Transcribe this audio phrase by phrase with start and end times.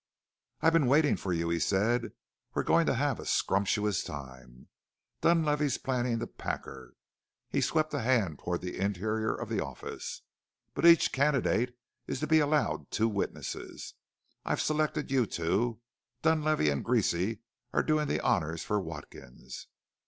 [0.61, 2.13] "I've been waitin' for you," he said;
[2.55, 4.67] "we're goin' to have a scrumptuous time.
[5.21, 6.95] Dunlavey's planning to pack her."
[7.51, 10.23] He swept a hand toward the interior of the office.
[10.73, 11.77] "But each candidate
[12.07, 13.93] is to be allowed two witnesses.
[14.43, 15.81] I've selected you two.
[16.23, 17.41] Dunlavey and Greasy
[17.71, 19.67] are doing the honors for Watkins.